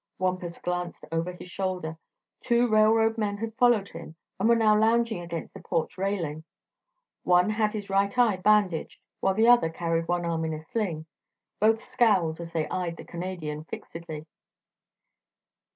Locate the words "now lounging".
4.55-5.21